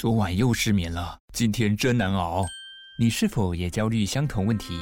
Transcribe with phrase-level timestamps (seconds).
[0.00, 2.46] 昨晚又失眠了，今天真难熬。
[2.98, 4.78] 你是否也焦虑相同问题？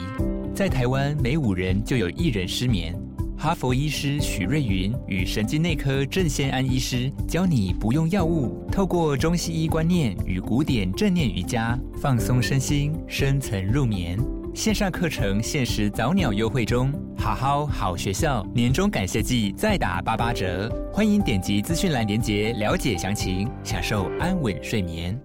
[0.55, 2.97] 在台湾，每五人就有一人失眠。
[3.37, 14.21] 哈佛医师许瑞云与神经内科郑先安医师教你不用药物，透过中西医观念与古典正念瑜伽，放松身心，深层入眠。
[14.59, 25.17] 线上课程限时早鸟优惠中，好好好学校年终感谢季再打八八折，欢迎点击资讯栏连接了解详情，享受安稳睡眠。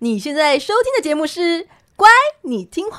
[0.00, 1.40] 你现在收听的节目是
[1.96, 2.06] 《乖，
[2.42, 2.98] 你听话》。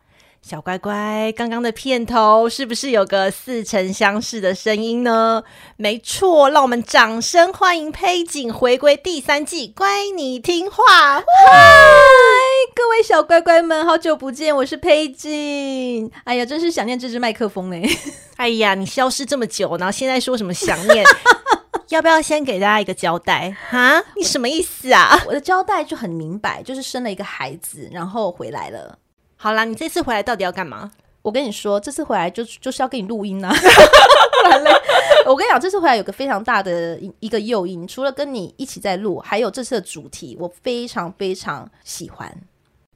[0.41, 5.43] 小乖乖，刚刚的片头是不是有个似曾相识的声音呢？
[5.77, 9.67] 没错，让我们掌声欢迎佩锦回归第三季。
[9.67, 10.83] 乖，你听话。
[11.19, 11.23] 嗨，
[12.75, 16.11] 各位小乖乖们，好久不见，我是佩锦。
[16.23, 17.89] 哎呀，真是想念这支麦克风呢。
[18.37, 21.05] 哎呀，你消失这么久，然后现在说什么想念？
[21.89, 24.03] 要不要先给大家一个交代哈？
[24.17, 25.21] 你什么意思啊？
[25.27, 28.97] 我的交代就很明白，就是生了一个孩子，然后回来了。
[29.43, 30.91] 好啦，你这次回来到底要干嘛？
[31.23, 33.51] 我跟你说，这次回来就就是要给你录音啊。
[35.25, 42.31] 我跟你讲，这次回来有个非常大的一个诱因，除了跟你一起在录，还有这次的主题，我非常非常喜欢。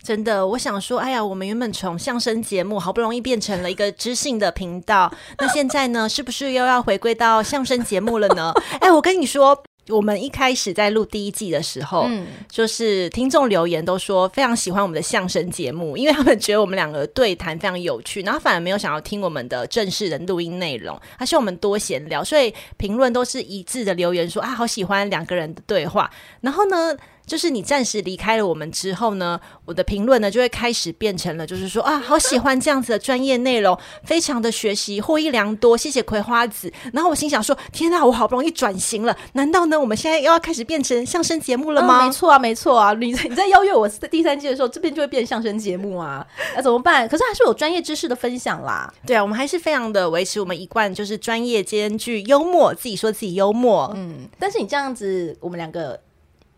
[0.04, 8.54] 真的，我想说，哎呀，我们原本从相声节目好不容易变成了一个知性的频道，那现在呢，是不是又要回归到相声节目了呢？
[8.82, 26.10] 哎，我跟你说，我们一开始在录第一季的时候，嗯，就是听众留言都说非常喜欢我们的相声节目，因为他们觉得我们两个对谈非常有趣，然后反而没有想要听我们的正式的录音内容，他希望我们多闲聊，所以评论都是一致的留言说啊，好喜欢两个人的对话，
[26.42, 36.72] 然后呢，就是你暂时离开了我们之后呢，我的评论呢就会开始变成了，就是说啊，好喜欢这样子的专业内容，非常的学习获益良多，谢谢葵花籽。
[36.94, 42.04] 然后我心想说，天哪，我好不容易转型了，难道呢我们现在又要开始变成相声节目了吗？
[42.04, 46.26] 嗯、没错啊，没错啊，你你在邀约我第三季的时候，这边就会变相声节目啊，
[46.56, 47.08] 那怎么办？
[47.08, 48.94] 可是还是有专业知识的分享啦。
[49.06, 53.92] 对啊，我们还是非常的维持我们一贯就是专业兼具幽默，自己说自己幽默。
[53.96, 56.00] 嗯，但是你这样子，我们两个。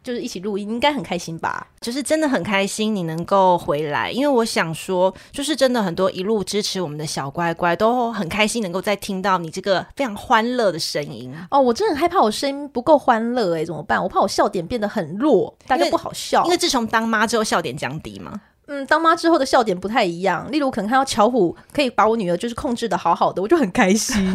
[0.07, 1.67] 就是一起录音，应该很开心吧？
[1.81, 11.35] 就是真的很开心你能够回来，因为我想说，就是真的很多一路支持我们的小乖乖都很开心，能够再听到你这个非常欢乐的声音。
[11.51, 14.01] 哦，我真的很害怕我声音不够欢乐，哎，怎么办？
[14.01, 16.41] 我怕我笑点变得很弱，大家不好笑。
[16.45, 18.39] 因为自从当妈之后，笑点降低嘛。
[18.67, 20.49] 嗯，当妈之后的笑点不太一样。
[20.49, 24.33] 例如，可能看到巧虎可以把我女儿就是控制的好好的，我就很开心。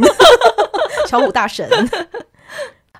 [1.08, 1.66] 巧虎大神。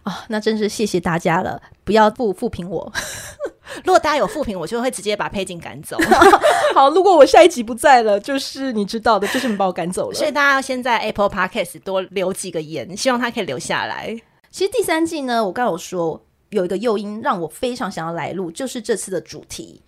[0.02, 1.62] 啊、哦，那真是谢谢大家了！
[1.84, 2.92] 不要不负评我，
[3.84, 5.96] 如果大家有负评，我就会直接把佩锦赶走。
[6.74, 10.14] 好，如果我下一集不在了，就是你知道的，就是你把我赶走了。
[10.14, 14.20] 所以大家要先在 Apple Podcast 多留几个言，希望他可以留下来。
[14.50, 16.20] 其实第三季呢，我刚有说
[16.50, 19.82] 有一个诱因让我非常想要来录，就是这次的主题。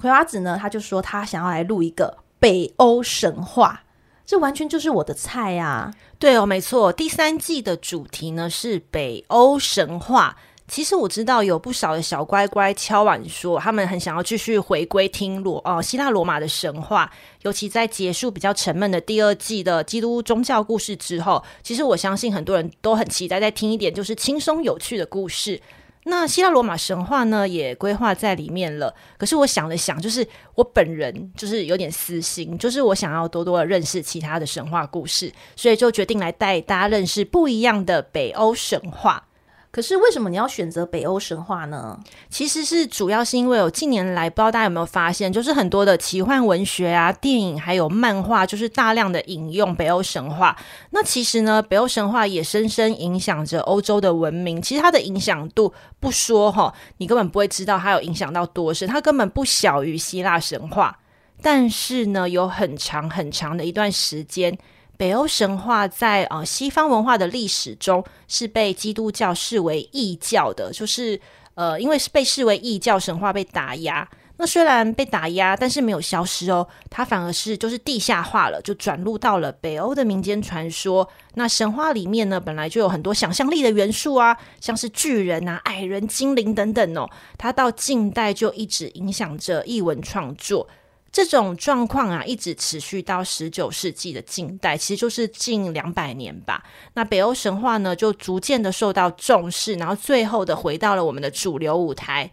[0.00, 3.84] 葵花子呢，他就说他想要来录一个北欧神话。
[4.24, 5.92] 这完全就是我的菜啊！
[6.22, 10.36] 对哦，没错，第三季的主题呢是北欧神话。
[10.68, 17.10] 其实我知道有不少的小乖乖敲碗说，他们很想要继续回归听罗哦希腊罗马的神话，
[17.42, 25.60] 尤其在结束比较沉闷的第二季的基督宗教故事之后，其实我相信很多人都很期待再听一点就是轻松有趣的故事。
[26.04, 28.92] 那希腊罗马神话呢，也规划在里面了。
[29.16, 30.26] 可是我想了想，就是
[30.56, 39.28] 我本人就是有点私心，就是我想要多多的认识其他的神话故事，所以就决定来带大家认识不一样的北欧神话。
[39.72, 41.98] 可是为什么你要选择北欧神话呢？
[42.28, 50.54] 其实是主要是因为有近年来，不知道大家有没有发现，就是很多的奇幻文学啊、电影还有漫画，就是大量的引用北欧神话。
[50.90, 54.60] 那其实呢，北欧神话也深深影响着欧洲的文明。
[54.60, 60.98] 其实它的影响度不说哈，你根本不会知道它有影响到多深，它根本不小于希腊神话。
[61.40, 64.58] 但是呢，有很长很长的一段时间。
[65.02, 71.20] 北欧神话在呃西方文化的历史中是被基督教视为异教的，就是
[71.54, 81.08] 呃因为是被视为异教神话被打压，那虽然被打压，但是没有消失哦，它反而是就是地下化了，就转入到了北欧的民间传说。
[81.34, 87.10] 那神话里面呢，本来就有很多想象力的元素啊，像是巨人啊、矮人、精灵等等哦。
[87.36, 90.68] 它到近代就一直影响着译文创作。
[91.12, 96.64] 这种状况啊，一直持续到十九世纪的近代，其实就是近两百年吧。
[96.94, 102.32] 那北欧神话呢，就逐渐的受到重视，然后最后的回到了我们的主流舞台。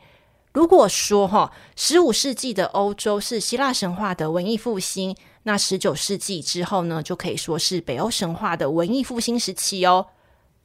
[0.53, 10.07] 如果说哈，十五世纪的欧洲是希腊神话的文艺复兴，那十九世纪之后呢，就可以说是北欧神话的文艺复兴时期哦。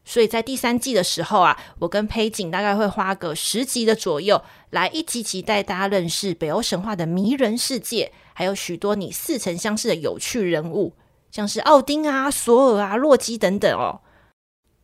[0.04, 10.94] 所以在第三季的时候啊，我跟佩锦大概会花个十集的左右，来一集集带大家认识北欧神话的迷人世界，还有许多你似曾相识的有趣人物，
[11.30, 14.02] 像是奥丁啊、索尔啊、洛基等等哦。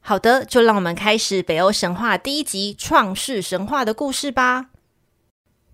[0.00, 4.70] 好的，就让我们开始北欧神话第一集创世神话的故事吧。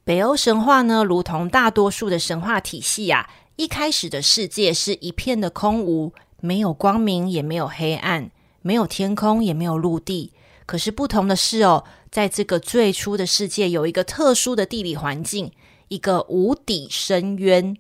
[0.03, 8.33] 北欧神话呢，如同大多数的神话体系啊，一开始的世界是一片的空无，没有光明，也没有黑暗，
[8.67, 10.33] 没有天空，也没有陆地。
[10.67, 15.53] 可是不同的是哦，在这个最初的世界，有一个特殊的地理环境，
[15.87, 17.77] 一个无底深渊。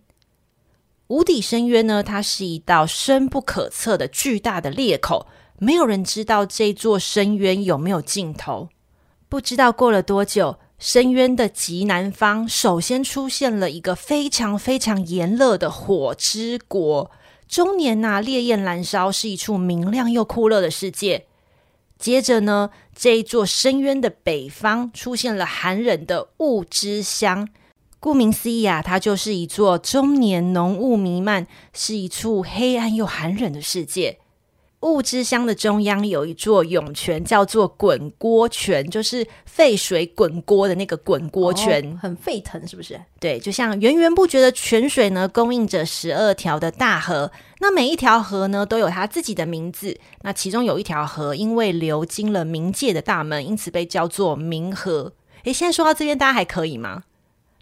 [1.08, 5.26] 无底深渊呢，它是一道深不可测的巨大的裂口，
[5.58, 8.68] 没有人知道这座深渊有没有尽头。
[9.28, 10.58] 不知道过了多久。
[10.78, 17.10] 深渊的极南方，首先出现了一个非常非常炎热的火之国，
[17.48, 21.26] 中年呐、烈焰燃烧，是一处明亮又酷热的世界。
[21.98, 27.48] 接着呢，这一座深渊的北方出现了寒冷的雾之乡，
[27.98, 34.18] 顾名思义啊，它就是一座中年浓雾弥漫，是一处黑暗又寒冷的世界。
[34.92, 43.00] 雾之乡的中央有一座涌泉，叫做滚锅泉，就是沸水滚锅的那个滚锅泉，哦，很沸腾，是不是？
[43.18, 47.30] 对，就像源源不绝的泉水呢，供应着十二条的大河。
[47.58, 49.98] 那每一条河呢，都有它自己的名字。
[50.22, 55.12] 那其中有一条河，因为流经了冥界的大门，因此被叫做冥河。
[55.44, 57.04] 诶，现在说到这边，大家还可以吗？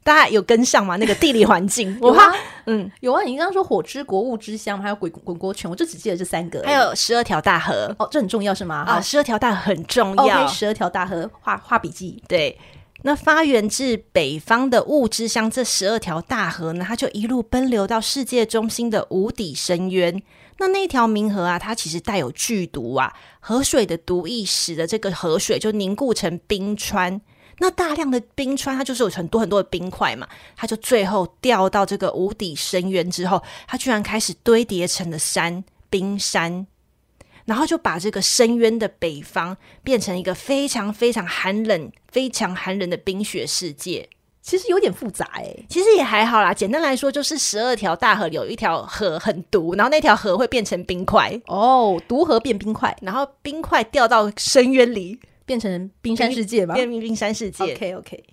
[0.04, 0.96] 大家有跟上吗？
[0.96, 2.30] 那个地理环境， 我怕，
[2.66, 3.22] 嗯，有啊。
[3.22, 6.62] 你刚刚说火之国、物之乡，还有鬼滚锅泉，我就只记得这三个。
[6.62, 8.84] 还有十二条大河，哦，这很重要是吗？
[8.86, 10.46] 啊，十二条大河很重要。
[10.46, 12.22] 十二条大河，画画笔记。
[12.28, 12.58] 对，
[13.02, 20.22] 那发源自北方的物之乡，这十二条大河呢，它就一路奔流到世界中心的无底深渊。
[20.58, 23.10] 那那条冥河啊，它其实带有剧毒啊，
[23.40, 27.20] 河水的毒液使得这个河水就凝固成冰川。
[27.58, 36.66] 那大量的冰川，它就是有很多很多的冰块嘛，它就最后掉到这个无底深渊之后，它居然开始堆叠成了山，冰山，
[37.44, 44.08] 然后就把这个深渊的北方变成一个非常非常寒冷、非常寒冷的冰雪世界。
[44.42, 46.52] 其实有点复杂哎，其实也还好啦。
[46.52, 55.18] 简单来说，就是十二条大河有一条河很毒，然后那条河会变成冰块哦，毒河变冰块，然后冰块掉到深渊里。
[55.44, 57.64] 变成冰山世界吧，变成冰山世界。
[57.64, 58.24] OK OK，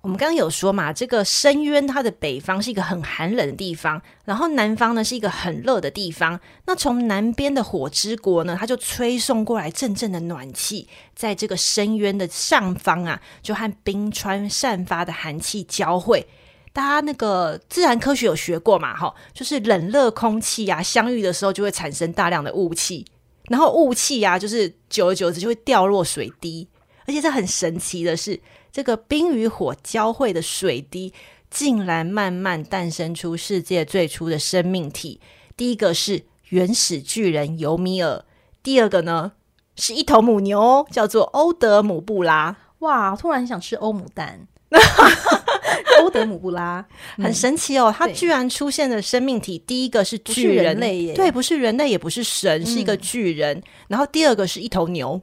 [0.00, 6.38] 我们刚刚有说嘛，这个深渊它的北方是一个很寒冷的地方，然后南方呢是一个很热的地方。
[6.66, 16.26] 那从南边的火之国呢，它就吹送过来阵阵的暖气，在这个深渊的上方啊，就和冰川散发的寒气交汇。
[16.72, 18.96] 大家那个自然科学有学过嘛？
[18.96, 23.04] 哈，就是冷热空气啊相遇的时候，就会产生大量的雾气。
[23.48, 26.68] 然后雾气啊，就是久而久之就会掉落水滴，
[27.06, 28.40] 而且这很神奇的是，
[28.70, 31.12] 这个冰与火交汇的水滴，
[31.50, 35.20] 竟然慢慢诞生出世界最初的生命体。
[35.56, 38.24] 第一个是原始巨人尤米尔，
[38.62, 39.32] 第二个呢
[39.76, 42.56] 是一头母牛，叫做欧德姆布拉。
[42.80, 44.46] 哇，突然想吃欧姆蛋。
[46.00, 46.84] 欧德姆布拉
[47.16, 53.56] 很神奇哦，它居然出现的生命体，第一个是巨人，人类耶，对，不是人类，也不是神，是一个巨人。
[53.56, 55.20] 嗯、然后第二个是一头牛。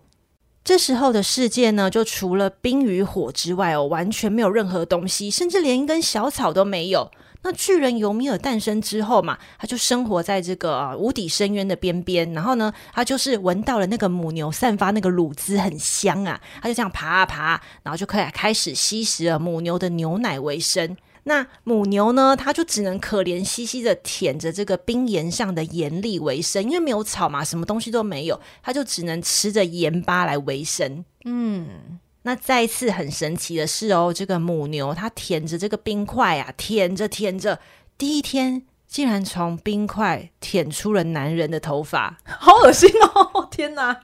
[0.63, 7.11] 这时候的世界呢，就除了冰与火之外哦，完全没有任何东西，甚至连一根小草都没有。
[7.45, 12.33] 那巨人尤米尔诞生之后嘛，他就生活在这个、啊、无底深渊的边边。
[12.33, 20.97] 然后呢，他就是闻到了那个母牛散发那个乳汁很香啊，他就这样爬啊爬，然后就可以开始吸食了母牛的牛奶为生。
[21.27, 31.05] 那母牛呢，它就只能可怜兮兮的舔着这个冰岩上的盐粒为生，因为没有草嘛，什么东西都没有，它就只能吃着盐巴来维生。
[31.25, 31.99] 嗯。
[32.27, 37.59] 那再一次很神奇的是哦，这个母牛它舔着这个冰块啊，舔着舔着，
[37.99, 43.47] 第一天竟然从冰块舔出了男人的头发， 好恶心哦！
[43.53, 44.01] 天哪！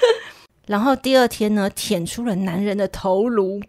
[0.66, 3.60] 然后第二天呢，舔出了男人的头颅，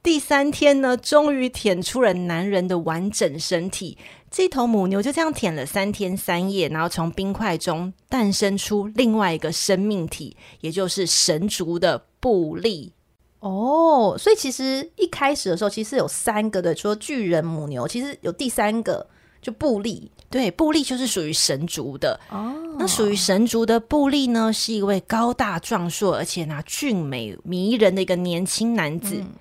[0.00, 3.98] 第三天呢，终于舔出了男人的完整身体。
[4.36, 12.92] 这头母牛就这样舔了三天三夜，然后从冰块中诞生出另外一个生命体，也就是神族的布利。
[13.40, 19.08] 哦，所以其实一开始的时候，其实有三个的，除了巨人母牛，其实有第三个，
[19.40, 20.12] 就布利。
[20.28, 22.20] 对，布利就是属于神族的。
[22.28, 29.16] 哦，那属于神族的布利呢，是一位高大壮硕，而且呢俊美迷人的一个年轻男子。
[29.16, 29.32] 嗯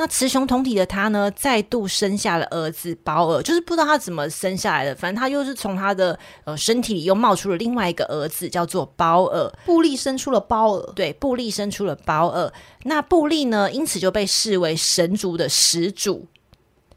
[0.00, 9.52] 那雌雄同体的他呢，再度生下了儿子保尔，就是不知道他怎么生下来的，反正他又是从他的呃身体里又冒出了另外一个儿子，叫做包尔。
[9.66, 12.52] 布利生出了包尔，对，布利生出了包尔。
[12.84, 16.24] 那布利呢，因此就被视为神族的始祖。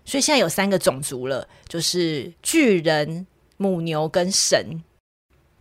[0.05, 3.25] 所以现在有三个种族了，就是巨人、
[3.57, 4.83] 母牛跟神。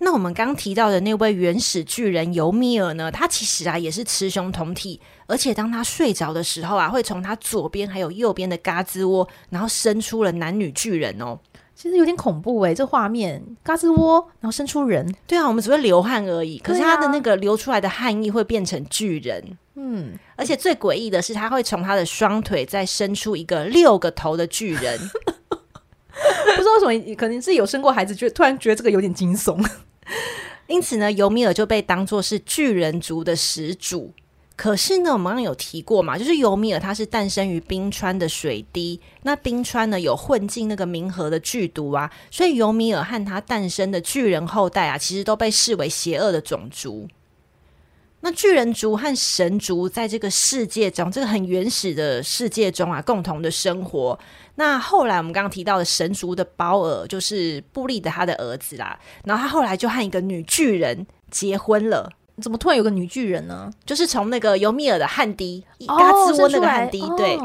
[0.02, 11.38] 那我们刚提到的那位原始巨人尤米尔呢，他其实啊也是雌雄同体，而且当他睡着的时候啊，会从他左边还有右边的嘎吱窝，然后生出了男女巨人哦。
[11.74, 15.06] 其实有点恐怖诶，这画面嘎吱窝，然后生出人。
[15.26, 19.58] 对啊，我们只会流汗而已，可是他的那个流出来的汗液会变成巨人。
[19.74, 24.98] 嗯，而且最诡异的是，他会从他的双腿再伸出一个六个头的巨人。
[26.56, 29.62] 不知道为什么，可能是有生过孩子，觉得突然觉得这个有点惊悚。
[30.68, 34.12] 因此呢，尤米尔就被当作是巨人族的始祖。
[34.56, 47.08] 可是呢，我们刚刚有提过嘛，就是尤米尔他是诞生于冰川的水滴，那冰川呢有混进那个冥河的剧毒啊，所以尤米尔和他诞生的巨人后代啊，其实都被视为邪恶的种族。
[48.22, 54.18] 那巨人族和神族在这个世界中，这个很原始的世界中啊，共同的生活。
[54.56, 58.98] 那后来我们刚刚提到的神族的保尔，就是布利的他的儿子啦。
[59.24, 62.10] 然后他后来就和一个女巨人结婚了。
[62.42, 63.70] 怎么突然有个女巨人呢？
[63.84, 67.38] 就是从那个尤米尔的汉迪，嘎吱窝那个汉迪，对，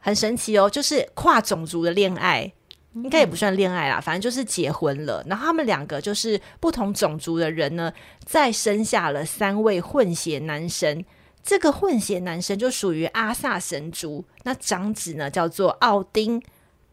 [0.00, 2.52] 很神奇哦，就是跨种族的恋爱。
[2.94, 5.24] 应该也不算恋爱啦，反正就是结婚了。
[5.28, 7.92] 然后他们两个就是不同种族的人呢，
[8.24, 11.04] 再生下了三位混血男神。
[11.42, 14.24] 这个混血男神就属于阿萨神族。
[14.42, 16.42] 那长子呢叫做奥丁，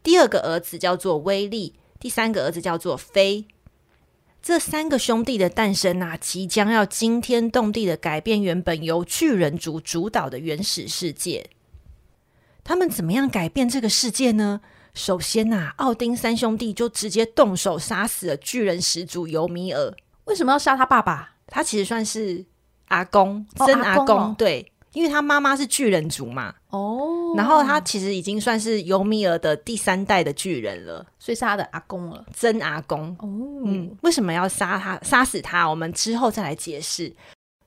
[0.02, 3.46] 第二个儿子叫做威利，第三个儿子叫做菲。
[4.40, 11.50] 这三个兄弟的诞生啊，即将要惊天动地的改变原本由巨人族主导的原始世界。
[12.62, 14.60] 他们怎么样改变这个世界呢？
[14.98, 19.94] 首先呐、啊，奥丁三兄弟就直接动手杀死了巨人始祖尤米尔。
[20.24, 21.36] 为什么要杀他爸爸？
[21.46, 22.44] 他其实算是
[22.88, 24.34] 阿公，真、哦、阿公，阿公、哦。
[24.36, 26.52] 对，因为他妈妈是巨人族嘛。
[26.70, 27.32] 哦。
[27.36, 33.10] 然后他其实已经算是尤米尔的第三代的巨人了，所以是他的阿公了，真阿公。
[33.20, 33.62] 哦。
[33.64, 34.98] 嗯，为什么要杀他？
[35.02, 35.70] 杀死他？
[35.70, 37.14] 我们之后再来解释。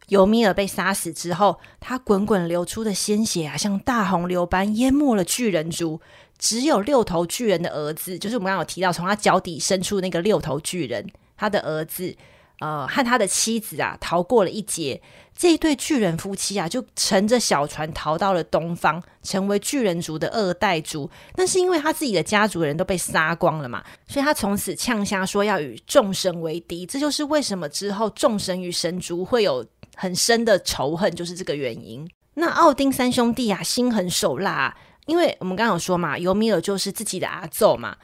[0.08, 6.02] 尤米尔被杀死之后，他滚滚流出的鲜血啊，像大洪流般淹没了巨人族。
[6.42, 11.08] 只有六头巨人的儿子，就是我们刚刚有提到，从他脚底伸出那个六头巨人，
[11.38, 12.14] 他的儿子，
[12.60, 15.00] 呃，和他的妻子啊，逃过了一劫。
[15.38, 21.10] 这一对巨人夫妻啊，就乘着小船逃到了东方，成为巨人族的二代族。
[21.36, 26.88] 那是因为他自己的家族人都被杀光了嘛，所以他从此呛瞎说要与众神为敌。
[26.88, 29.64] 这就是为什么之后众神与神族会有
[29.96, 32.08] 很深的仇恨，就是这个原因。
[32.34, 34.76] 那奥丁三兄弟啊，心狠手辣。
[35.12, 37.98] 因为我们刚有说嘛，尤米尔就是自己的阿祖嘛，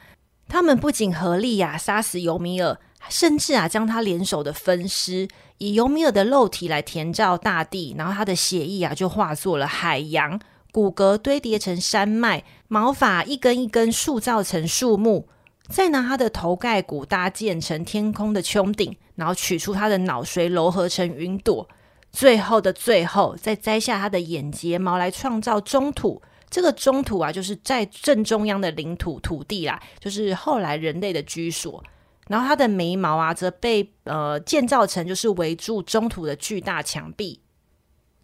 [0.46, 10.38] 他们不仅合力呀、啊、杀死尤米尔，甚至啊将他联手的分尸，以尤米尔的肉体来填照大地，然后他的血液啊就化作了海洋，
[10.70, 15.26] 骨骼堆叠成山脉，毛发一根一根塑造成树木，
[15.70, 21.66] 再拿他的头盖骨搭建成天空的穹顶，然后取出他的脑髓糅合成云朵，
[22.12, 26.20] 最后的最后再摘下他的眼睫毛来创造中土。
[26.50, 31.82] 这个中土啊，就是在正中央的领土土地啦，就是后来人类的居所。
[32.28, 37.40] 然后它的眉毛啊，则被呃建造成就是围住中土的巨大墙壁。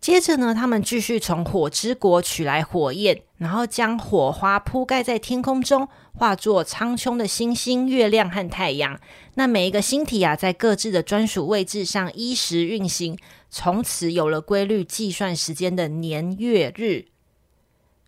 [0.00, 9.00] 接着呢，他们继续从火之国取来火焰，然后将火花铺盖在天空中，化作苍穹的星星、月亮和太阳。
[9.36, 17.06] 那每一个星体啊，在各自的专属位置上依时运行，从此有了规律计算时间的年月日。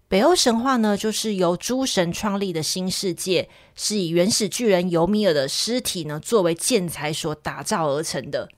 [0.09, 8.49] 北欧神话呢，就是由诸神创立的新世界，是以原始巨人尤米尔的尸体呢作为建材所打造而成的。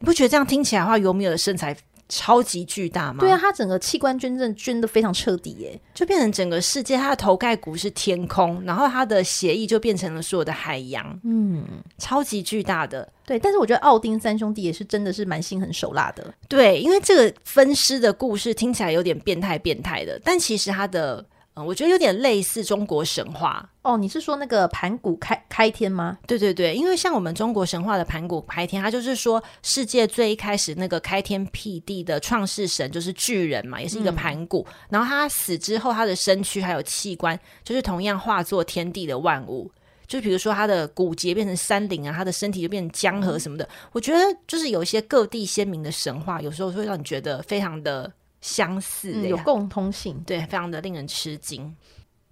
[0.00, 1.76] 你不觉得这样听起来的话，尤米尔的身材
[2.08, 3.20] 超级巨大吗？
[3.20, 11.64] 对啊，他整个器官捐赠捐的非常彻底耶，就变成整个世界，他的头盖骨是天空，然后他的协议就变成了所有的海洋，嗯，
[11.98, 13.10] 超级巨大的。
[13.24, 16.34] 对，但是我觉得奥丁三兄弟也是真的是蛮心狠手辣的。
[16.48, 21.24] 对，因为这个分尸的故事听起来有点变态变态的，但其实他的。
[21.54, 23.98] 嗯，我觉得有点类似中国神话哦。
[23.98, 26.16] 你是说那个盘古开开天吗？
[26.26, 34.66] 对对对，因为像我们中国神话的盘古开天，它就是说世界最一开始那个开天辟地的创世神就是巨人嘛，也是一个盘古。
[34.66, 39.70] 嗯、然后他死之后，他的身躯还有器官，就是同样化作天地的万物。
[40.06, 43.64] 就比如说他的骨节变成山林啊，他的身体就变成江河什么的。
[43.64, 48.10] 嗯、我觉得就是有一些各地鲜明的神话，有时候会让你觉得非常的。
[48.42, 51.74] 相似的、嗯，有共通性，对，非常的令人吃惊。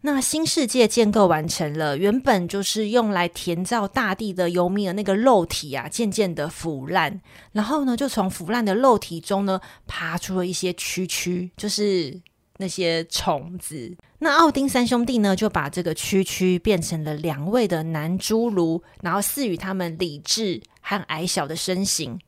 [0.02, 7.21] 那新世界建构完成了，原本就是用来填造大地的游民的那个肉体啊，渐渐的腐烂，
[7.52, 12.19] 然后呢，就从腐烂的肉体中呢，爬出了一些蛆蛆，就是
[12.57, 13.95] 那些虫子。
[14.21, 22.19] 那奥丁三兄弟呢，就把这个蛆蛆变成了两位的男侏儒，然后赐予他们理智和矮小的身形。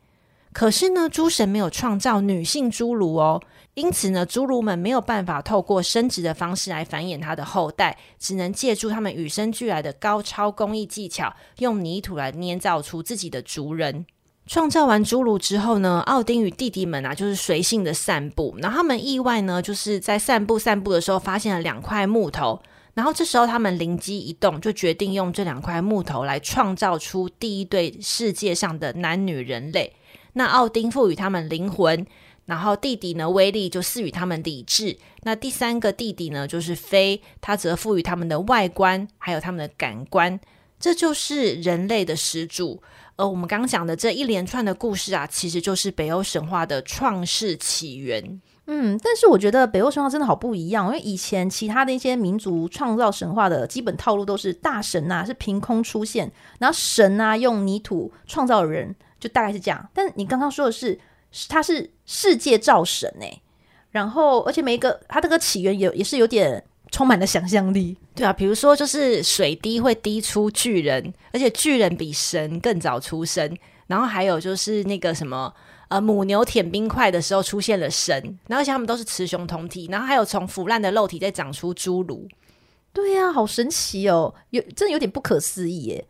[0.53, 3.43] 可是呢，诸神没有创造女性侏儒哦。
[3.75, 14.05] 因此呢，侏儒们没有办法透过生殖的方式来繁衍他的后代，只能借助他们与生俱来的高超工艺技巧，用泥土来捏造出自己的族人。
[14.47, 18.55] 创造完侏儒之后呢，奥丁与弟弟们啊，就是随性的散步。
[18.59, 22.61] 然后他们意外呢，就是在散步散步的时候，发现了两块木头。
[22.93, 29.95] 然后这时候他们灵机一动，就决定用这两块木头来创造出第一对世界上的男女人类。
[30.35, 32.07] 那奥丁赋予他们灵魂。
[32.45, 34.99] 然后弟弟呢，威力就赐予他们理智。
[35.23, 40.39] 那第三个弟弟呢，就是飞，他则赋予他们的外观，还有他们的感官。
[40.81, 42.83] 这就是人类的始祖。
[43.15, 48.41] 而我们刚刚讲的这一连串的故事啊，其实就是北欧神话的创世起源。
[48.67, 59.89] 嗯，但是我觉得北欧神话真的好不一样，因为以前其他的一些民族创造神话的基本套路都是大神呐、啊、是凭空出现，然后神啊用泥土创造人，就大概是这样。
[59.95, 60.99] 但你刚刚说的是。
[61.49, 63.41] 他是世界造神哎，
[63.91, 75.53] 然后而且每一个他这个起源也也是有点充满了想象力，对啊，比如说就是水滴会滴出巨人，而且巨人比神更早出生，然后还有就是那个什么
[75.89, 78.15] 呃母牛舔冰块的时候出现了神，
[78.47, 82.29] 然后而且他们都是雌雄同体，然后还有从腐烂的肉体再长出侏儒，
[82.93, 86.07] 对呀、啊，好神奇哦，有真的有点不可思议耶，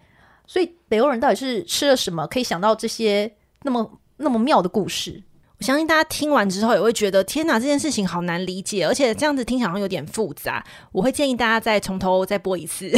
[0.49, 3.99] 所以北欧人到底是吃了什么可以想到这些那么？
[4.23, 5.23] 那么妙的故事，
[5.59, 10.65] 我相信大家听完之后也会觉得天哪，这件事情好难理解，而且这样子听起来好像有点复杂。
[10.93, 12.91] 我会建议大家再从头再播一次，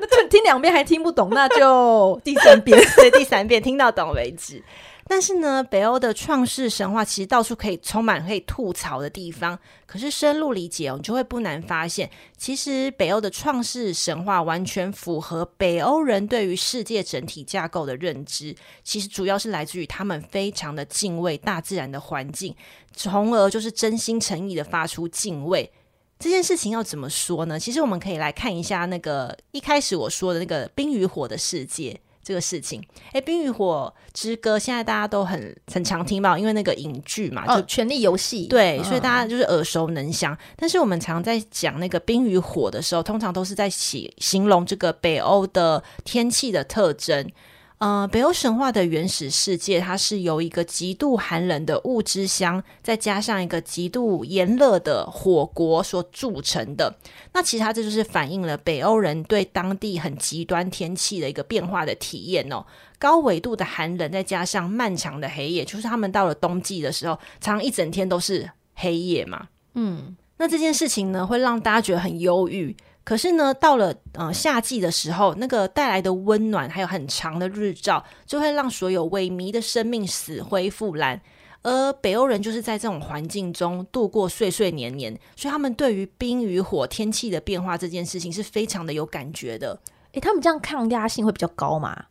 [0.00, 4.62] 那 听两遍还听不懂，那就第三遍， 对，第三遍听到懂为止。
[5.06, 9.58] 但是呢，北欧的创世神话其实到处可以充满可以吐槽的地方。
[9.86, 18.56] 可是深入理解哦，你就会不难发现，其实北欧的创世神话完全符合北欧人对于世界整体架构的认知。
[18.82, 22.54] 其实主要是来自于他们非常的敬畏大自然的环境，
[22.92, 25.70] 从而就是真心诚意的发出敬畏。
[26.18, 27.60] 这件事情要怎么说呢？
[27.60, 32.00] 其实我们可以来看一下那个一开始我说的那个冰与火的世界。
[32.24, 32.82] 这个事情，
[33.12, 40.32] 哎，《冰与火之歌》现在大家都很很常听到，因为那个影剧嘛，就《权力游戏》对，所以大家就是耳熟能详。
[40.32, 47.30] 嗯、但是我们常在讲那个冰与火的时候，通常都是在写形容这个北欧的天气的特征。
[47.78, 56.96] 呃，北欧神话的原始世界，它是由一个极度寒冷的物之乡，再加上一个极度炎热的火国所组成的。
[57.32, 62.64] 那其实它这就是反映了北欧人对当地很极端天气的一个变化的体验哦。
[62.98, 69.48] 高纬度的寒冷，再加上漫长的黑夜，就是他们到了冬季的时候，常常一整天都是黑夜嘛。
[69.74, 72.74] 嗯，那这件事情呢，会让大家觉得很忧郁。
[73.04, 81.20] 可是呢，到了呃夏季的时候，那个带来的温暖，还有很长的日照，就会让所有萎靡的生命死灰复燃。
[81.62, 89.78] 而北欧人就是在这种环境中度过岁岁年年，所以他们对于冰与火天气的变化这件事情是非常的有感觉的。
[90.12, 92.06] 诶，他们这样抗压性会比较高吗？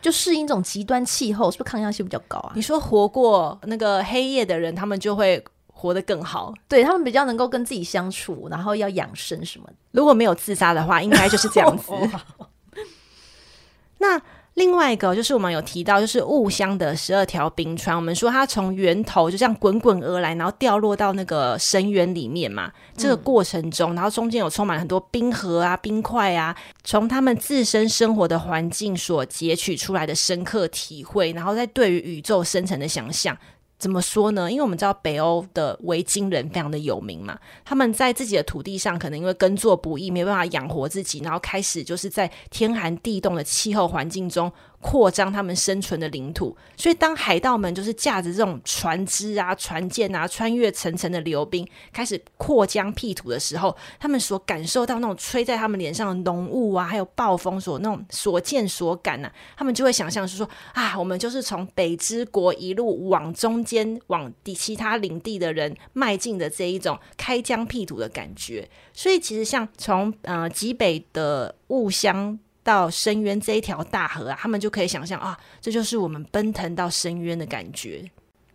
[0.00, 2.52] 就适应这种极端气候，是不是抗压性比较高啊？
[2.54, 5.44] 你说活过那个黑夜的人，他们就会。
[5.84, 9.68] 活得更好，对，他们比较能够跟自己相处，然后要养生什么。
[9.90, 11.92] 如果没有自杀的话，应该就是这样子。
[14.00, 14.18] 那
[14.54, 17.94] 另外一个就是我们有提到，就是雾乡的十二条冰川。
[17.94, 22.72] 我们说它从源头就这样滚滚而来，然后掉落到那个深渊里面嘛。
[22.96, 33.36] 这个过程中，然后中间有充满很多冰河啊、冰块啊，从他们自身生活的环境所截取出来的深刻体会，然后再对于宇宙深层的想象。
[33.84, 34.50] 怎么说呢？
[34.50, 44.50] 因为我们知道北欧的维京人非常的有名嘛，他们在自己的土地上可能因为耕作不易，没办法养活自己，然后开始就是在天寒地冻的气候环境中。
[44.86, 68.68] 扩张他们生存的领土，所以当海盗们就是驾着这种船只啊、船舰啊，穿越层层的流冰，开始扩疆辟土的时候，他们所感受到那种吹在他们脸上的浓雾啊，还有暴风所那种所见所感呢、啊，他们就会想象是说啊，我们就是从北之国一路往中间、往第其他领地的人迈进的这一种开疆辟土的感觉。
[68.92, 72.38] 所以其实像从呃极北的雾乡。
[72.64, 78.02] 到深渊这一条大河啊，他们就可以想象啊，这就是我们奔腾到深渊的感觉。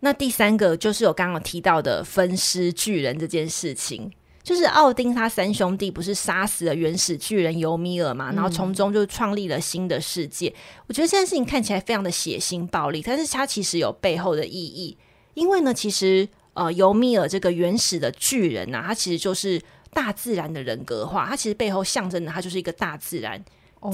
[0.00, 4.10] 那第三个就是我刚刚提到的分尸巨人这件事情，
[4.42, 10.48] 就是奥丁他三兄弟不是杀死了原始巨人尤米尔嘛，然后从中就创立了新的世界。
[10.48, 10.84] 嗯。
[10.88, 14.96] 我觉得这件事情看起来非常的血腥暴力，但是它其实有背后的意义，
[15.34, 19.60] 因为呢，其实呃尤米尔这个原始的巨人呐、啊，他其实就是
[19.92, 23.44] 大自然的人格化，他其实背后象征的他就是一个大自然。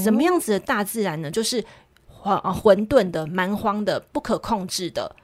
[0.02, 1.30] 怎么样子的大自然呢？
[1.30, 1.64] 就是
[2.08, 5.14] 混混沌的、蛮荒的、不可控制的。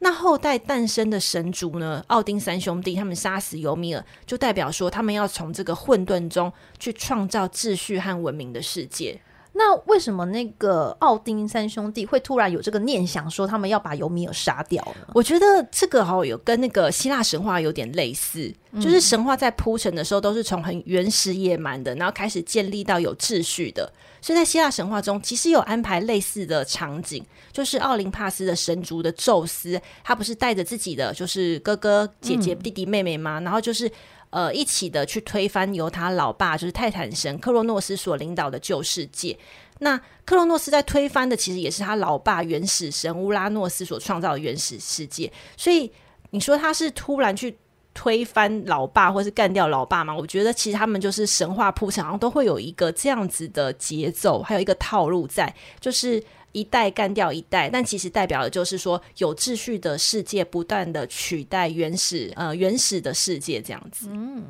[0.00, 2.04] 那后代诞生的神族呢？
[2.08, 9.20] 奥丁三兄弟他们杀死尤米尔，就代表说他们要从这个混沌中去创造秩序和文明的世界。
[9.56, 15.06] 那为什么那个奥丁三兄弟会突然有这个念想，说他们要把尤米尔杀掉呢？
[15.14, 23.92] 我觉得这个哈有跟那个希腊神话有点类似，嗯、就是神话在铺陈的时候都是从很原始野蛮的，然后开始建立到有秩序的。
[24.20, 33.38] 所以在希腊神话中，其实有安排类似的场景，就是奥林帕斯的神族的宙斯，他不是带着自己的就是哥哥姐姐、弟弟妹妹吗？
[33.38, 33.88] 嗯、然后就是。
[34.34, 39.38] 呃，一起的去推翻由他老爸就是泰坦神克洛诺斯所领导的旧世界。
[39.78, 45.32] 那克洛诺斯在推翻的，其实也是他老爸原始神乌拉诺斯所创造的原始世界。
[45.56, 45.88] 所以
[46.30, 47.56] 你说他是突然去
[47.94, 50.12] 推翻老爸，或是干掉老爸吗？
[50.12, 56.20] 我觉得其实他们就是神话铺陈，好像都会有一个这样子的节奏，还有一个套路在，就是。
[56.54, 64.06] 一代干掉一代，但其实代表的就是说，有秩序的世界不断的取代原始呃原始的世界这样子。
[64.10, 64.44] 嗯，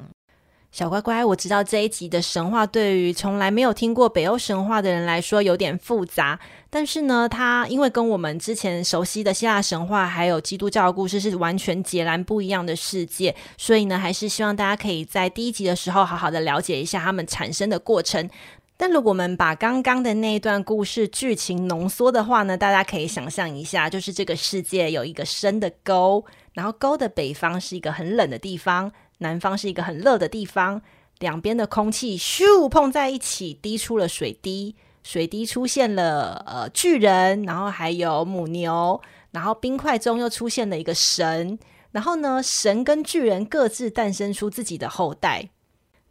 [0.70, 6.38] 小乖乖，我知道这一集的神话对于从来没有听过北欧神话的人来说有点复杂，
[6.68, 18.28] 但是呢，它因为跟我们之前熟悉的希腊神话还有基督教故事是完全截然不一样的世界，所以呢，还是希望大家可以在第一集的时候好好的了解一下他们产生的过程。
[18.76, 30.82] 但如果我们把刚刚的那一段故事剧情浓缩的话呢，大家可以想象一下，就是这个世界有一个深的沟，然后沟的北方是一个很冷的地方，南方是一个很热的地方，
[31.20, 41.56] 两边的空气咻碰在一起，滴出了水滴，水滴出现了呃巨人，然后还有母牛，然后冰块中又出现了一个神，
[41.92, 45.50] 然后呢，神跟巨人各自诞生出自己的后代。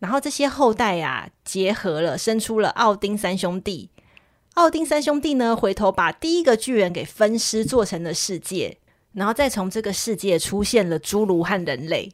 [0.04, 3.90] 然后这些后代呀、啊，结合了，生出了奥丁三兄弟。
[4.56, 8.80] 奥丁三兄弟呢，回头把第一个巨人给分尸，做成了世界，
[9.14, 12.12] 然后再从这个世界出现了侏儒和人类。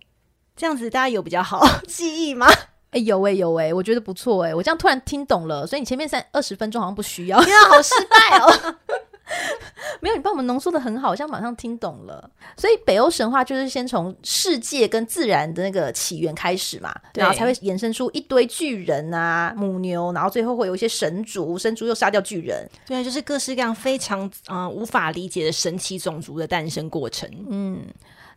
[0.56, 2.46] 这样子大家有比较好记忆吗？
[2.92, 5.66] 哎，有哎有哎，我觉得不错哎，我这样突然听懂了。
[5.66, 8.76] 所以你前面三二十分钟好像不需要，天啊，好失败哦。
[10.02, 12.30] 没有，你帮我们浓缩的很好，像马上听懂了。
[12.58, 27.30] 所以北欧神话就是先从世界跟自然的那个起源开始嘛，然后才会衍生出一堆巨人啊、母牛，然后最后会有一些神族，神族又杀掉巨人，对，就是各式各样非常嗯、呃、无法理解的神奇种族的诞生过程。
[27.50, 27.86] 嗯，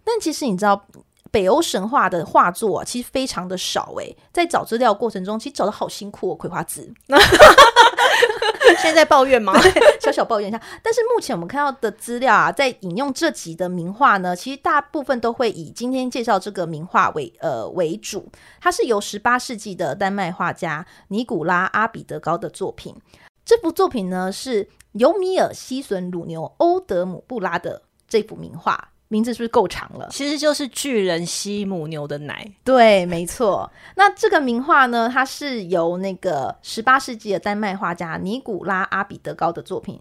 [0.04, 0.84] 但其实你知道
[1.32, 6.92] 北欧神话的画作啊，其实非常的少诶，在找资料过程中，其实找的好辛苦哦，葵花籽。
[8.80, 9.52] 现在在抱怨吗？
[10.00, 10.60] 小小抱怨一下。
[10.82, 18.28] 但是目前我们看到的资料啊，在引用这集的名画呢，其实大部分都会以今天介绍这个名画为呃为主。
[18.60, 22.94] 它是由十八世纪的丹麦画家尼古拉阿比德高的作品。
[23.44, 28.91] 这幅作品呢，是尤米尔吸吮乳牛欧德姆布拉的这幅名画。
[29.12, 30.08] 名字是不是够长了？
[30.10, 32.50] 其实就是巨人吸母牛的奶。
[32.64, 33.70] 对，没错。
[33.94, 40.00] 那这个名画呢，它是由那个十八世纪的丹麦画家尼古拉阿比德高的作品。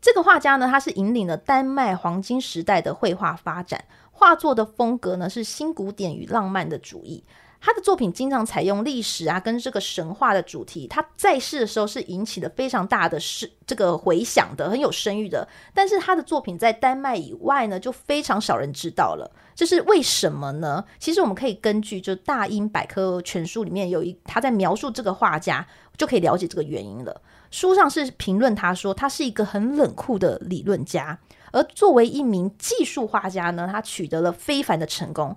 [0.00, 7.24] 这个画家呢，他是引领了丹麦黄金时代的绘画发展，画作的风格呢是新古典与浪漫的主义。
[7.64, 10.86] 他的作品经常采用历史啊，跟这个神话的主题。
[10.86, 15.48] 他在世的时候是引起了非常大的是这个回响的，很有声誉的。
[15.72, 19.30] 但是他的作品在丹麦以外呢，就非常少人知道了。
[19.54, 20.84] 这是为什么呢？
[20.98, 27.22] 其实我们可以根据就《大英百科全书》里面有一他在描述这个画家，就可以了解这个原因了。
[27.50, 31.18] 书上是评论他说，他是一个很冷酷的理论家，
[31.50, 35.34] 而作为一名技术画家呢，他取得了非凡的成功。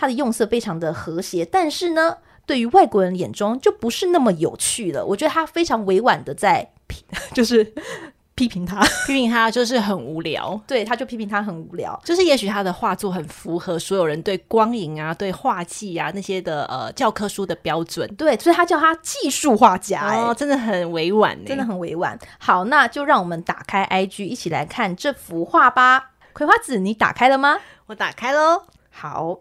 [0.00, 5.04] 他的用色非常的和谐，但是呢，对于外国人眼中就不是那么有趣了。
[5.04, 7.74] 我觉得他非常委婉的在批， 就是
[8.34, 10.58] 批评他， 批评他就是很无聊。
[10.66, 12.00] 对，他就批评他很无聊。
[12.02, 18.08] 就是也许他的画作很符合所有人对光影啊、对画技啊那些的呃教科书的标准。
[18.14, 20.00] 对，所以他叫他技术画家。
[20.16, 22.18] 哦，真的很委婉，真的很委婉。
[22.38, 26.12] 好，那就让我们打开 IG 一起来看这幅画吧。
[26.32, 27.58] 葵花籽，你打开了吗？
[27.88, 28.62] 我打开喽。
[28.88, 29.40] 好。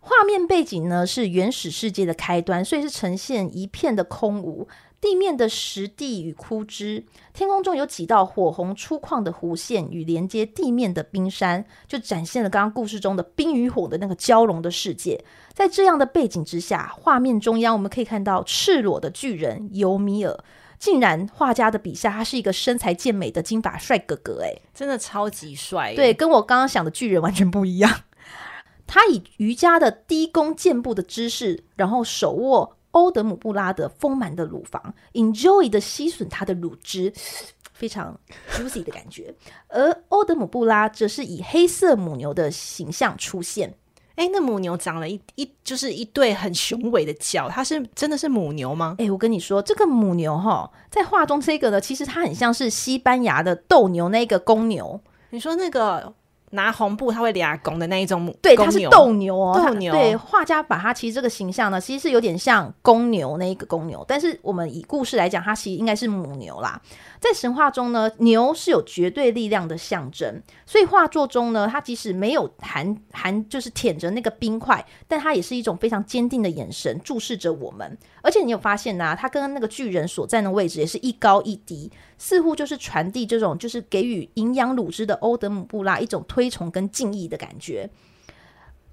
[0.00, 4.66] 画面背景呢是原始世界的开端，所以是呈现一片的空无，
[4.98, 15.22] 地面的石地与枯枝，天空中有几道火红粗犷的弧线与连接地面的冰山，就展现了刚刚故事中的冰与火的那个交融的世界。
[15.52, 20.44] 在这样的背景之下，画面中央我们可以看到赤裸的巨人尤米尔，
[20.78, 28.04] 竟然画家的笔下他是一个身材健美的金发帅哥哥，哎，真的超级帅，对，跟我刚刚想的巨人完全不一样。
[28.92, 37.12] 他以瑜伽的低弓箭步的姿势，然后手握欧德姆布拉的丰满的乳房，enjoy 的吸吮他的乳汁，
[37.72, 38.18] 非常
[38.50, 39.32] juicy 的感觉。
[39.68, 43.72] 而欧德姆布拉则是以黑色母牛的形象出现。
[44.16, 48.96] 哎，那母牛长了一一就是一对很雄伟的角，它是真的是母牛吗？
[48.98, 55.00] 哎，我跟你说，这个母牛哈，在画中这个呢，其实它很像是西班牙的斗牛那个公牛。
[55.30, 56.12] 你说那个？
[56.50, 59.92] 拿红布，它会俩拱的那一种，对，它是斗牛哦，斗牛。
[59.92, 66.80] 对，画家把它其实这个形象呢，其实是有点像公牛那一个公牛，但是我们以故事来讲，它其实应该是母牛啦。
[67.20, 77.96] 在神话中呢，牛是有绝对力量的象征，所以画作中呢，它即使没有含含就是舔着那个冰块，但它也是一种非常坚定的眼神注视着我们。
[78.22, 87.88] 而且你有发现呐、啊，它跟那个巨人所站的位置也是一高一低，似乎就是传递这种就是给予营养乳汁的欧德姆布拉一种推崇跟敬意的感觉。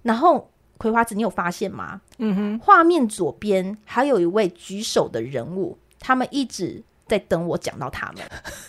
[0.02, 2.00] 然后葵花子，你有发现吗？
[2.20, 6.84] 嗯哼，画面左边还有一位举手的人物，他们一直。
[7.10, 8.22] 在等我讲到他们，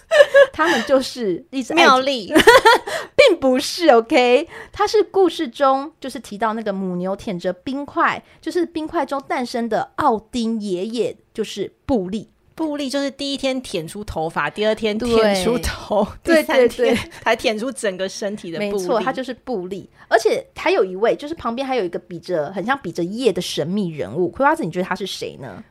[0.55, 2.33] 他们就是一直妙丽，
[3.17, 4.49] 并不是 OK。
[4.71, 12.29] 他是故事中就是提到那个母牛舔着冰块，就是冰块中诞生的奥丁爷爷，就是布利。
[12.59, 18.59] 布利就是第一天舔出头发，第二天舔出头，第三天， 才舔出整个身体的。
[18.59, 19.89] 没错，他就是布利。
[20.09, 24.29] 而且还有一位，就是旁边还有一个比着很像比着叶的神秘人物。
[24.29, 25.63] 葵花子，你觉得他是谁呢？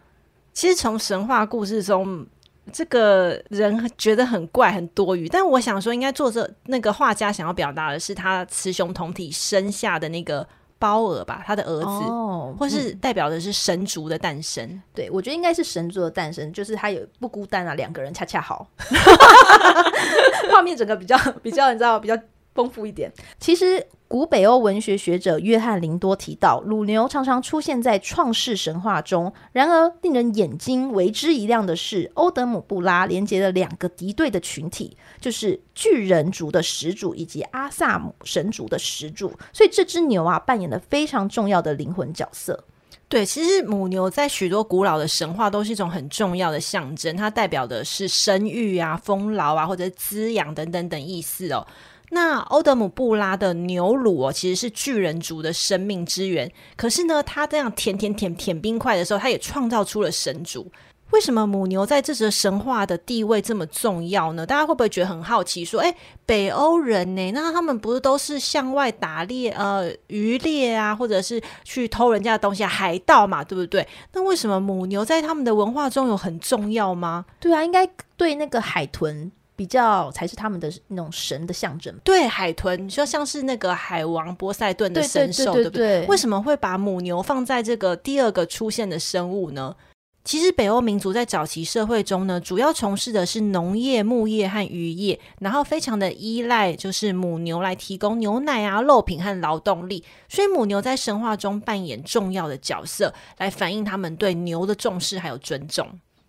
[0.53, 2.25] 其实从神话故事中。
[2.69, 10.45] 这个人觉得很怪、很多余，但我想说，应该作者那个画家想要表达的是他雌雄同体生下的那个
[10.79, 14.63] 胞儿吧，他的儿子，哦、或是代表的是神族的诞生。
[14.65, 18.67] 嗯、对，我觉得应该是神族的诞生，就是他有不孤单啊，两个人恰恰好，
[20.51, 22.17] 画面整个比较比较，你知道比较。
[22.57, 23.11] 丰富一点。
[23.39, 29.31] 其实，古北欧文学学者约翰林多提到，乳牛常常出现在创世神话中。
[29.51, 39.31] 然而，令人眼睛为之一亮的是，欧德姆布拉连接了两个敌对的群体，就是巨人族的始祖以及阿萨姆神族的始祖。
[39.53, 42.63] 所以，这只牛啊，扮演了非常重要的灵魂角色。
[43.09, 51.65] 对，其实母牛在许多古老的神话都是一种很重要的象征，它代表的是生育啊、丰饶啊，或者滋养等等等意思哦。
[52.09, 56.49] 那欧德姆布拉的牛乳哦，其实是巨人族的生命之源。
[56.75, 60.71] 可是呢，他这样舔舔舔舔冰块的时候，他也创造出了神族。
[61.11, 64.45] 为什么母牛在这则神话的地位这么重要呢？
[64.45, 65.63] 大家会不会觉得很好奇？
[65.63, 67.31] 说，诶，北欧人呢？
[67.31, 73.87] 那他们不是都是向外打猎、呃，渔猎啊，或者是去偷人家的东西啊，海盗嘛，对不对？
[74.11, 77.25] 那为什么母牛在他们的文化中有很重要吗？
[77.39, 79.31] 对啊，应该对那个海豚。
[79.57, 86.05] 比较才是他们的那种神的象征，对，海豚你说像是那个海王波塞顿的神兽，对不对？
[86.05, 89.75] 为什么会把母牛放在这个第二个出现的生物呢？
[90.23, 105.87] 其实北欧民族在早期社会中呢，主要从事的是农业、牧业和渔业，然后非常的依赖就是母牛来提供牛奶啊、肉品和劳动力，所以母牛在神话中扮演重要的角色，来反映他们对牛的重视还有尊重。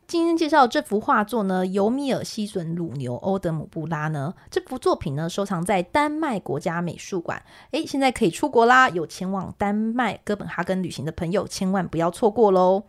[0.09, 7.43] 今天介绍这幅画作呢，尤米尔吸吮乳牛欧德姆布拉呢，这幅作品呢收藏在丹麦国家美术馆。
[7.73, 12.85] 诶，现在可以出国啦，有前往丹麦哥本哈根旅行的朋友，千万不要错过喽。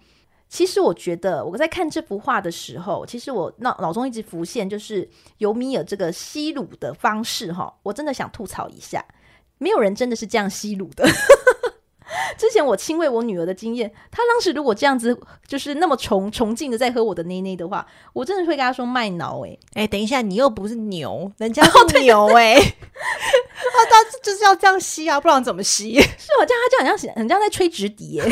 [0.47, 9.03] 其实我觉得我在看这幅画的时候，其实我脑脑中一直浮现就是尤米尔这个吸乳的方式哈，我真的想吐槽一下，
[9.57, 11.05] 没有人真的是这样吸乳的。
[12.37, 25.95] 之前我亲喂我女儿的经验，她当时如果这样子，就是那么崇崇敬的在喝我的奶奶的话，我真的会跟她说卖脑哎哎，等一下，你又不是牛，人家是牛哎、欸， 他他就是要这样吸啊，不然怎么吸？
[25.99, 28.23] 是我这样，他就好像很像在吹直笛耶。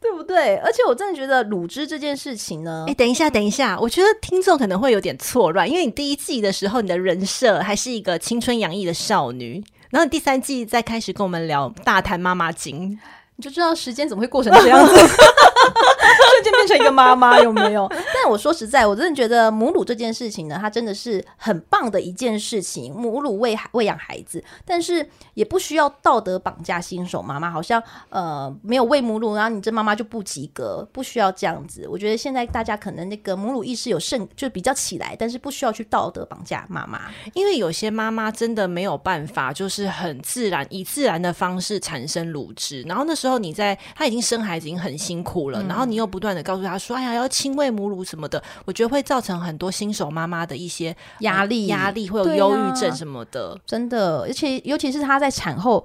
[0.00, 0.56] 对不对？
[0.58, 12.98] 而且我真的觉得乳汁这件事情呢，哎，等一下，等一下，我觉得听众可能会有点错乱，因为你第一季的时候，你的人设还是一个青春洋溢的少女，然后第三季再开始跟我们聊大谈妈妈经，
[13.36, 14.94] 你就知道时间怎么会过成这样子。
[16.08, 17.86] 瞬间变成一个妈妈有没有？
[18.14, 22.94] 但我说实在，我真的觉得母乳这件事情呢，它真的是很棒的一件事情。
[22.94, 31.86] 母乳喂喂养孩子，但是也不需要道德绑架新手妈妈，好像呃没有喂母乳，然后你这妈妈就不及格，不需要这样子。
[31.88, 37.02] 我觉得现在大家可能那个母乳意识有盛，就比较起来，但是不需要去道德绑架妈妈，
[37.34, 53.50] 因为有些妈妈真的没有办法，就是很自然以自然的方式产生乳汁，然后那时候你在她已经生孩子已经很辛苦了，嗯、然后你又不断的告诉他说：“哎呀，要亲喂母乳什么的。”我觉得会造成很多新手妈妈的一些压力，压力会有忧郁症什么的。
[53.50, 55.84] 啊、真的，而且尤其是她在产后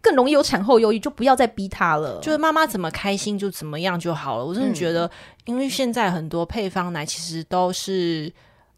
[0.00, 2.18] 更容易有产后忧郁，就不要再逼她了。
[2.20, 4.44] 就是妈妈怎么开心就怎么样就好了。
[4.44, 5.10] 我真的觉得，嗯、
[5.44, 8.32] 因为现在很多配方奶其实都是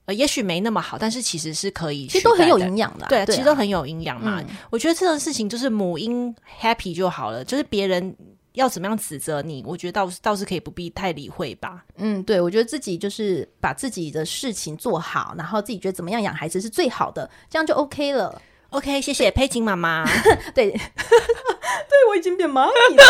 [0.07, 3.09] 呃，也许没那么好，但是其实是可以，其实都很有营养的、啊。
[3.09, 4.41] 对，其实都很有营养嘛。
[4.41, 8.15] 嗯、我觉得这种事情就是母婴 happy 就好了，就是别人。
[8.55, 9.63] 要怎么样指责你？
[9.67, 11.85] 我觉得倒是倒是可以不必太理会吧。
[11.97, 18.41] 嗯，对，我觉得自己就是把自己的事情做好，然后自己觉得怎么样养孩子是最好的，这样就 OK 了。
[18.71, 20.05] OK，谢谢佩锦妈妈。
[20.55, 23.05] 对， 对我已经变妈咪了。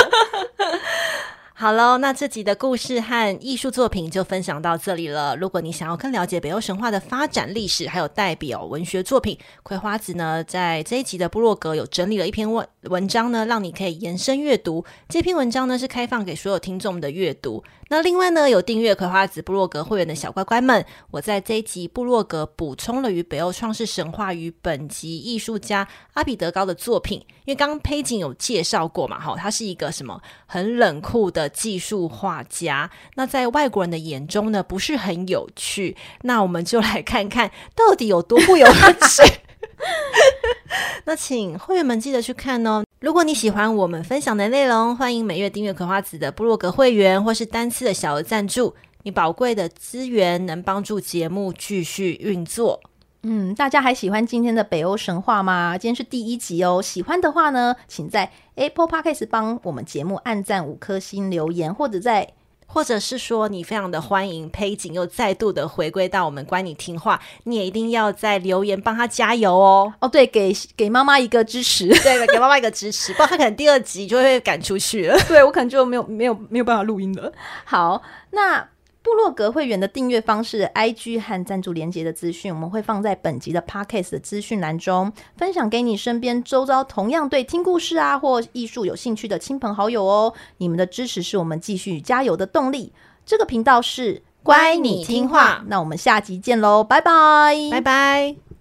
[1.63, 5.37] 好喽，那这集的故事和艺术作品就分享到这里了。
[5.37, 14.85] 如果你想要更了解北欧神话的发展历史，还有代表文学作品，葵花子呢在这一集的部落格有整理了一篇文文章呢，让你可以延伸阅读。
[15.09, 17.63] 这篇文章呢是开放给所有听众的阅读。
[17.93, 39.42] 那另外呢，有订阅葵花子部落格会员的小乖乖们，我在这一集部落格补充了与北欧创世神话与本集艺术家阿彼德高的作品，因为刚刚佩锦有介绍过嘛，哈，他是一个什么很冷酷的技术画家，那在外国人的眼中呢，不是很有趣，那我们就来看看到底有多不有趣。
[41.05, 42.85] 那请会员们记得去看哦。
[43.01, 48.75] 如果你喜欢我们分享的内容，欢迎每月订阅葵花子的部落格会员，或是单次的小额赞助。
[49.03, 52.81] 你宝贵的资源能帮助节目继续运作。
[53.25, 55.77] 嗯，大家还喜欢今天的北欧神话吗？
[55.77, 56.81] 今天是第一集哦。
[56.81, 62.35] 喜欢的话呢，请在 Apple Podcast 帮我们节目按赞五颗星留言，或者在。
[62.73, 69.93] 或者是说你非常的欢迎佩锦又再度的回归到我们关你听话，你也一定要在留言帮他加油哦。
[70.01, 75.19] 哦，对，给给妈妈一个支持，对，给妈妈一个支持，不然他可能第二集就会被赶出去了。
[75.29, 77.31] 对，我可能就没有没有没有办法录音了。
[77.67, 78.72] 好，那。
[79.03, 90.33] 部落格会员的订阅方式、IG 和赞助连接的资讯，我们会放在本集的 Podcast 的资讯栏中，分享给你身边周遭同样对听故事啊或艺术有兴趣的亲朋好友哦。
[90.59, 92.93] 你们的支持是我们继续加油的动力。
[93.27, 98.52] 这个频道是乖你听话，那我们下集见喽，拜拜，拜拜。